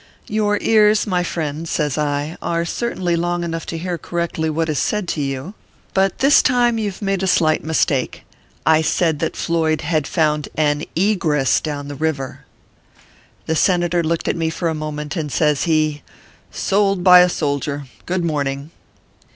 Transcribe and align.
"Your 0.27 0.57
ears, 0.61 1.05
my 1.05 1.21
friend/ 1.21 1.69
says 1.69 1.95
I," 1.95 2.35
are 2.41 2.65
certainly 2.65 3.15
long 3.15 3.43
enough 3.43 3.67
to 3.67 3.77
hear 3.77 3.99
correctly 3.99 4.49
what 4.49 4.67
is 4.67 4.79
said 4.79 5.07
to 5.09 5.21
you; 5.21 5.53
ORPHEUS 5.53 5.53
C. 5.53 5.53
KERR 5.53 5.93
PAPERS. 6.09 6.41
211 6.41 6.71
but 6.73 6.73
this 6.73 6.75
time 6.75 6.77
you 6.79 6.91
ve 6.91 7.05
made 7.05 7.21
a 7.21 7.27
slight 7.27 7.63
mistake. 7.63 8.25
I 8.65 8.81
said 8.81 9.19
that 9.19 9.35
Floyd 9.35 9.81
had 9.81 10.07
found 10.07 10.47
mi 10.57 10.87
egress 10.95 11.59
down 11.59 11.87
the 11.87 11.93
river/ 11.93 12.45
The 13.45 13.55
Senator 13.55 14.01
looked 14.01 14.27
at 14.27 14.35
me 14.35 14.49
for 14.49 14.69
a 14.69 14.73
moment, 14.73 15.15
and 15.15 15.31
says 15.31 15.65
he:" 15.65 16.01
Sold 16.51 17.03
by 17.03 17.19
a 17.19 17.29
soldier! 17.29 17.85
Good 18.07 18.25
morning." 18.25 18.71